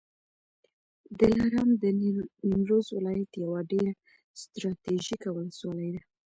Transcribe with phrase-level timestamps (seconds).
[1.19, 1.83] دلارام د
[2.47, 3.93] نیمروز ولایت یوه ډېره
[4.41, 6.01] ستراتیژیکه ولسوالي ده